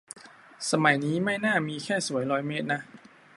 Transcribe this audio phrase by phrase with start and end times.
[0.71, 2.81] สมัยนี้ไม่น่ามีแค่สวยร้อยเมตรนะ